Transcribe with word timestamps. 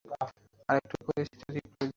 আর 0.69 0.75
একটু 0.75 0.95
পরে 1.05 1.21
সেটার 1.29 1.51
রিপ্লাই 1.55 1.75
দেয়া। 1.79 1.89